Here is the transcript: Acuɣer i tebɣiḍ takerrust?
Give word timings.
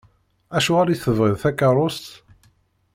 Acuɣer 0.57 0.87
i 0.89 0.95
tebɣiḍ 0.97 1.37
takerrust? 1.41 2.05